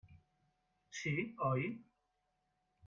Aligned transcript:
Sí, 1.01 1.13
oi? 1.51 1.69